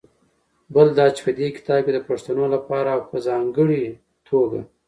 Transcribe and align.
بل 0.73 0.87
دا 0.99 1.05
چې 1.15 1.21
په 1.25 1.31
دې 1.39 1.47
کتاب 1.57 1.81
کې 1.85 1.91
د 1.93 1.99
پښتنو 2.07 2.45
لپاره 2.55 2.89
او 2.95 3.01
په 3.09 3.17
ځانګړې 3.27 3.83
توګه 4.27 4.59